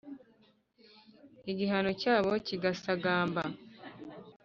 Igihango 1.51 1.91
cyabo 2.01 2.31
kigasagamba. 2.45 3.43